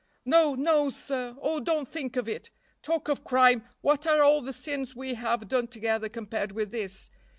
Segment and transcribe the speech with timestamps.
[0.25, 0.55] "No!
[0.55, 0.89] no!
[0.89, 1.37] sir!
[1.39, 2.49] Oh, don't think of it.
[2.81, 7.11] Talk of crime, what are all the sins we have done together compared with this?